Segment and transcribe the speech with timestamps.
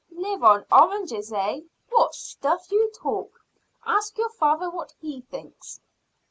[0.09, 1.59] "Live on oranges, eh?
[1.91, 3.39] What stuff you talk!
[3.85, 5.79] Ask your father what he thinks."